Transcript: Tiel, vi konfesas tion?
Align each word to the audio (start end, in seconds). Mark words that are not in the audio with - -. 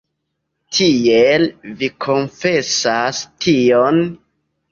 Tiel, 0.77 1.43
vi 1.81 1.89
konfesas 2.07 3.19
tion? 3.47 4.01